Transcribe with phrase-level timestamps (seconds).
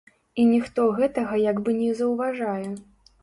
[0.43, 2.69] І ніхто гэтага як бы не заўважае.